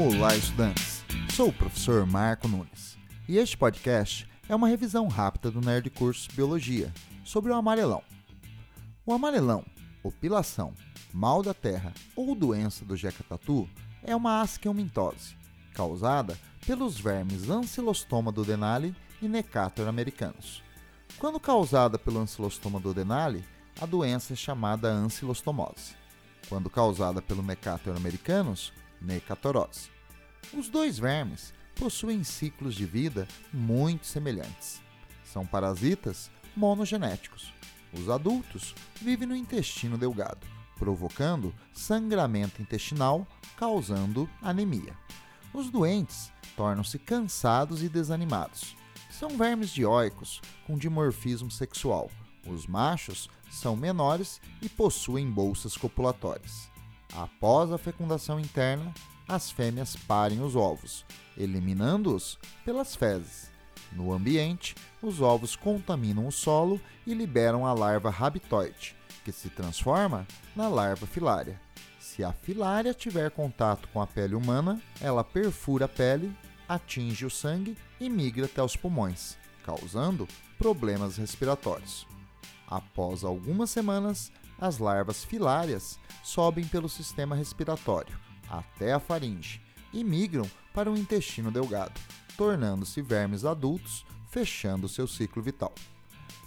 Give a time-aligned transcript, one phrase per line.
[0.00, 1.04] Olá, estudantes!
[1.34, 2.96] Sou o professor Marco Nunes
[3.28, 8.04] e este podcast é uma revisão rápida do Nerd Curso Biologia sobre o amarelão.
[9.04, 9.64] O amarelão,
[10.04, 10.72] opilação,
[11.12, 13.68] mal da terra ou doença do jeca-tatu
[14.04, 15.36] é uma asqueomintose
[15.74, 20.62] causada pelos vermes Ancylostoma duodenale e Necator americanos.
[21.18, 23.44] Quando causada pelo Ancylostoma duodenale,
[23.80, 25.96] a doença é chamada ancilostomose.
[26.48, 29.90] Quando causada pelo Necator americanos, necatorose.
[30.52, 34.82] Os dois vermes possuem ciclos de vida muito semelhantes.
[35.24, 37.52] São parasitas monogenéticos.
[37.92, 44.96] Os adultos vivem no intestino delgado, provocando sangramento intestinal, causando anemia.
[45.52, 48.76] Os doentes tornam-se cansados e desanimados.
[49.10, 52.10] São vermes dioicos com dimorfismo sexual.
[52.46, 56.70] Os machos são menores e possuem bolsas copulatórias.
[57.14, 58.92] Após a fecundação interna,
[59.28, 61.04] as fêmeas parem os ovos,
[61.36, 63.50] eliminando-os pelas fezes.
[63.92, 70.26] No ambiente, os ovos contaminam o solo e liberam a larva rabitoide, que se transforma
[70.54, 71.60] na larva filária.
[71.98, 76.34] Se a filária tiver contato com a pele humana, ela perfura a pele,
[76.68, 80.28] atinge o sangue e migra até os pulmões, causando
[80.58, 82.06] problemas respiratórios.
[82.66, 89.60] Após algumas semanas, as larvas filárias sobem pelo sistema respiratório até a faringe
[89.92, 92.00] e migram para o intestino delgado,
[92.36, 95.74] tornando-se vermes adultos, fechando seu ciclo vital.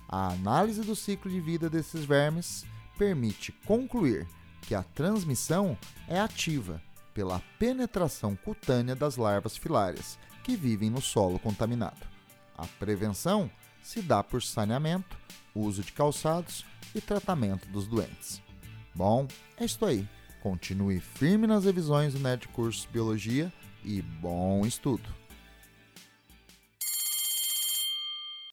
[0.07, 2.65] A análise do ciclo de vida desses vermes
[2.97, 4.27] permite concluir
[4.61, 6.81] que a transmissão é ativa
[7.13, 12.07] pela penetração cutânea das larvas filárias que vivem no solo contaminado.
[12.57, 13.49] A prevenção
[13.81, 15.17] se dá por saneamento,
[15.53, 18.41] uso de calçados e tratamento dos doentes.
[18.93, 19.27] Bom,
[19.57, 20.07] é isso aí.
[20.41, 23.51] Continue firme nas revisões do Nerd Curso Biologia
[23.83, 25.20] e bom estudo!